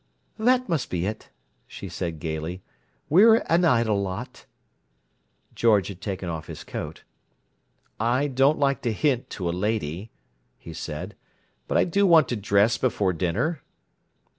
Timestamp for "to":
8.81-8.93, 9.29-9.47, 12.29-12.35